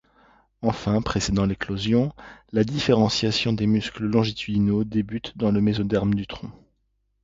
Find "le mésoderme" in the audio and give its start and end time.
5.51-6.15